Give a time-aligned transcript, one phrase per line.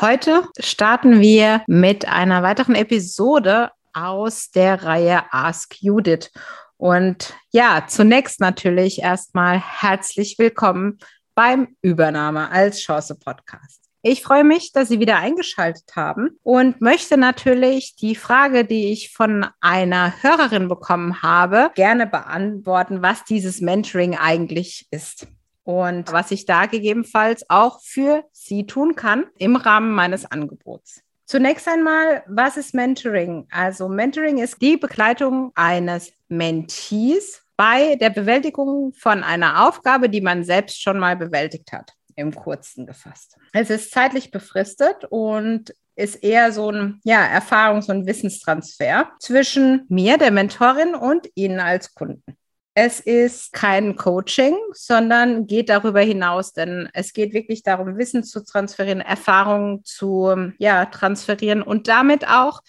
[0.00, 6.32] Heute starten wir mit einer weiteren Episode aus der Reihe Ask Judith.
[6.76, 10.98] Und ja, zunächst natürlich erstmal herzlich willkommen
[11.36, 13.82] beim Übernahme als Chance Podcast.
[14.02, 19.12] Ich freue mich, dass Sie wieder eingeschaltet haben und möchte natürlich die Frage, die ich
[19.12, 25.28] von einer Hörerin bekommen habe, gerne beantworten, was dieses Mentoring eigentlich ist
[25.64, 31.02] und was ich da gegebenenfalls auch für Sie tun kann im Rahmen meines Angebots.
[31.26, 33.46] Zunächst einmal, was ist Mentoring?
[33.50, 40.44] Also Mentoring ist die Begleitung eines Mentees bei der Bewältigung von einer Aufgabe, die man
[40.44, 43.38] selbst schon mal bewältigt hat, im kurzen gefasst.
[43.52, 50.18] Es ist zeitlich befristet und ist eher so ein ja, Erfahrungs- und Wissenstransfer zwischen mir,
[50.18, 52.36] der Mentorin, und Ihnen als Kunden.
[52.76, 58.44] Es ist kein Coaching, sondern geht darüber hinaus, denn es geht wirklich darum, Wissen zu
[58.44, 62.62] transferieren, Erfahrungen zu ja, transferieren und damit auch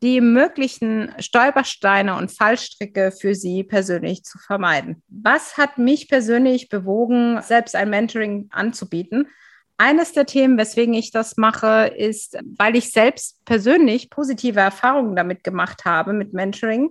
[0.00, 5.02] die möglichen Stolpersteine und Fallstricke für Sie persönlich zu vermeiden.
[5.08, 9.26] Was hat mich persönlich bewogen, selbst ein Mentoring anzubieten?
[9.76, 15.42] Eines der Themen, weswegen ich das mache, ist, weil ich selbst persönlich positive Erfahrungen damit
[15.42, 16.90] gemacht habe mit Mentoring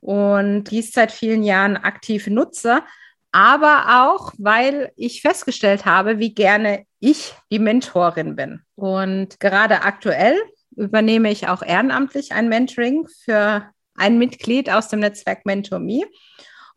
[0.00, 2.82] und dies seit vielen Jahren aktiv nutze,
[3.32, 8.62] aber auch, weil ich festgestellt habe, wie gerne ich die Mentorin bin.
[8.74, 10.36] Und gerade aktuell
[10.76, 16.04] übernehme ich auch ehrenamtlich ein Mentoring für ein Mitglied aus dem Netzwerk MentorMe.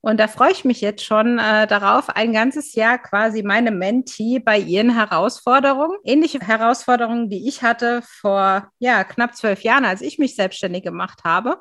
[0.03, 4.39] Und da freue ich mich jetzt schon äh, darauf, ein ganzes Jahr quasi meine Mentee
[4.39, 10.17] bei ihren Herausforderungen, ähnliche Herausforderungen, die ich hatte vor ja, knapp zwölf Jahren, als ich
[10.17, 11.59] mich selbstständig gemacht habe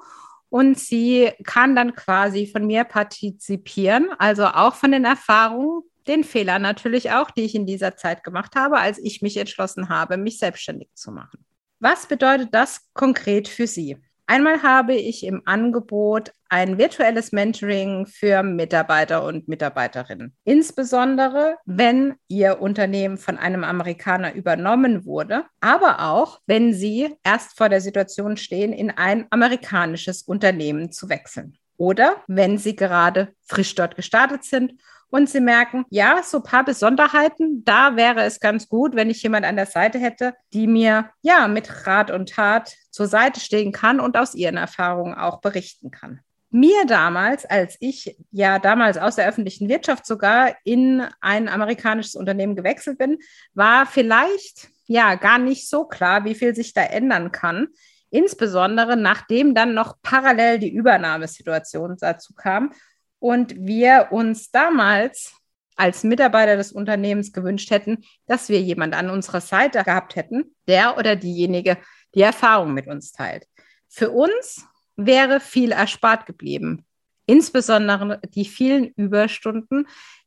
[0.51, 6.63] und sie kann dann quasi von mir partizipieren, also auch von den Erfahrungen, den Fehlern
[6.63, 10.39] natürlich auch, die ich in dieser Zeit gemacht habe, als ich mich entschlossen habe, mich
[10.39, 11.45] selbstständig zu machen.
[11.79, 13.97] Was bedeutet das konkret für Sie?
[14.31, 20.37] Einmal habe ich im Angebot ein virtuelles Mentoring für Mitarbeiter und Mitarbeiterinnen.
[20.45, 27.69] Insbesondere, wenn Ihr Unternehmen von einem Amerikaner übernommen wurde, aber auch, wenn Sie erst vor
[27.69, 31.59] der Situation stehen, in ein amerikanisches Unternehmen zu wechseln.
[31.81, 34.75] Oder wenn Sie gerade frisch dort gestartet sind
[35.09, 39.23] und sie merken, ja, so ein paar Besonderheiten, da wäre es ganz gut, wenn ich
[39.23, 43.73] jemand an der Seite hätte, die mir ja mit Rat und Tat zur Seite stehen
[43.73, 46.21] kann und aus ihren Erfahrungen auch berichten kann.
[46.51, 52.57] Mir damals, als ich ja damals aus der öffentlichen Wirtschaft sogar in ein amerikanisches Unternehmen
[52.57, 53.17] gewechselt bin,
[53.55, 57.69] war vielleicht ja gar nicht so klar, wie viel sich da ändern kann.
[58.11, 62.73] Insbesondere nachdem dann noch parallel die Übernahmesituation dazu kam
[63.19, 65.35] und wir uns damals
[65.77, 70.99] als Mitarbeiter des Unternehmens gewünscht hätten, dass wir jemand an unserer Seite gehabt hätten, der
[70.99, 71.79] oder diejenige
[72.15, 73.47] die Erfahrung mit uns teilt.
[73.89, 74.67] Für uns
[74.97, 76.85] wäre viel erspart geblieben.
[77.27, 79.87] Insbesondere die vielen Überstunden,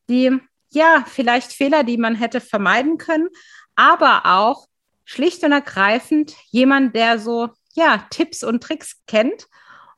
[0.09, 0.39] die
[0.71, 3.27] ja vielleicht Fehler, die man hätte vermeiden können,
[3.75, 4.67] aber auch
[5.05, 9.47] schlicht und ergreifend jemand, der so ja Tipps und Tricks kennt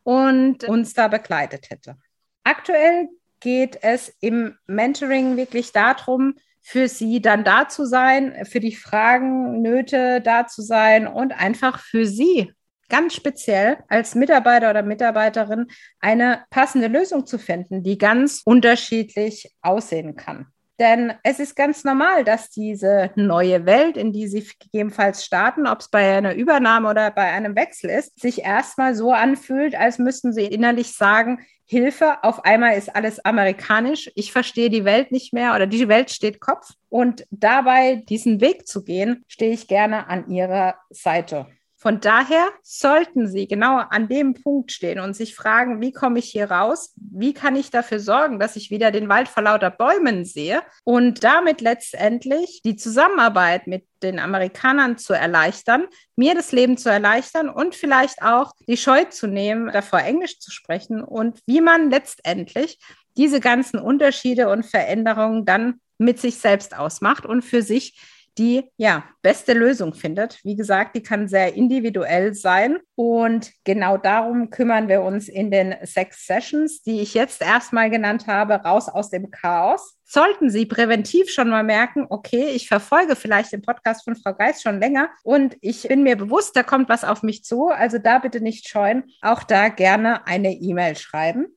[0.03, 1.97] und uns da begleitet hätte.
[2.43, 3.09] Aktuell
[3.39, 9.61] geht es im Mentoring wirklich darum, für Sie dann da zu sein, für die Fragen,
[9.61, 12.51] Nöte da zu sein und einfach für Sie
[12.89, 15.67] ganz speziell als Mitarbeiter oder Mitarbeiterin
[15.99, 20.47] eine passende Lösung zu finden, die ganz unterschiedlich aussehen kann.
[20.79, 25.79] Denn es ist ganz normal, dass diese neue Welt, in die Sie gegebenenfalls starten, ob
[25.79, 30.33] es bei einer Übernahme oder bei einem Wechsel ist, sich erstmal so anfühlt, als müssten
[30.33, 35.55] Sie innerlich sagen, Hilfe, auf einmal ist alles amerikanisch, ich verstehe die Welt nicht mehr
[35.55, 36.69] oder die Welt steht Kopf.
[36.89, 41.47] Und dabei diesen Weg zu gehen, stehe ich gerne an Ihrer Seite.
[41.77, 46.25] Von daher sollten Sie genau an dem Punkt stehen und sich fragen, wie komme ich
[46.25, 46.93] hier raus?
[46.95, 51.23] Wie kann ich dafür sorgen, dass ich wieder den Wald vor lauter Bäumen sehe und
[51.23, 55.85] damit letztendlich die Zusammenarbeit mit den Amerikanern zu erleichtern,
[56.15, 60.51] mir das Leben zu erleichtern und vielleicht auch die Scheu zu nehmen, davor Englisch zu
[60.51, 62.79] sprechen und wie man letztendlich
[63.17, 67.99] diese ganzen Unterschiede und Veränderungen dann mit sich selbst ausmacht und für sich
[68.37, 70.39] die ja beste Lösung findet.
[70.43, 75.75] Wie gesagt, die kann sehr individuell sein und genau darum kümmern wir uns in den
[75.83, 79.97] sechs Sessions, die ich jetzt erstmal genannt habe, raus aus dem Chaos.
[80.03, 84.61] Sollten Sie präventiv schon mal merken, okay, ich verfolge vielleicht den Podcast von Frau Geis
[84.61, 88.19] schon länger und ich bin mir bewusst, da kommt was auf mich zu, also da
[88.19, 91.47] bitte nicht scheuen, auch da gerne eine E-Mail schreiben.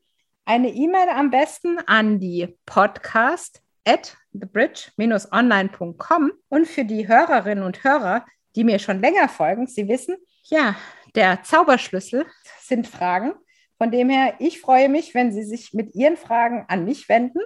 [0.45, 6.33] Eine E-Mail am besten an die Podcast at thebridge-online.com.
[6.49, 8.25] Und für die Hörerinnen und Hörer,
[8.55, 10.77] die mir schon länger folgen, Sie wissen, ja,
[11.15, 12.27] der Zauberschlüssel
[12.61, 13.33] sind Fragen.
[13.79, 17.41] Von dem her, ich freue mich, wenn Sie sich mit Ihren Fragen an mich wenden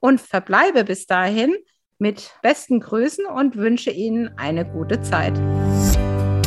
[0.00, 1.54] und verbleibe bis dahin
[1.98, 5.34] mit besten Grüßen und wünsche Ihnen eine gute Zeit.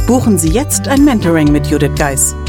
[0.07, 2.35] Buchen Sie jetzt ein Mentoring mit Judith Geis,